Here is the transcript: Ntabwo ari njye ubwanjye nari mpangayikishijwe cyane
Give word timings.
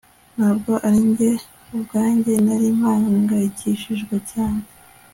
Ntabwo 0.35 0.71
ari 0.87 0.99
njye 1.09 1.31
ubwanjye 1.75 2.33
nari 2.45 2.67
mpangayikishijwe 2.79 4.15
cyane 4.31 4.63